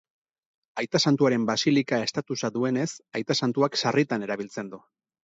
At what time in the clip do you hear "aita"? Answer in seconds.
0.83-1.01, 3.21-3.37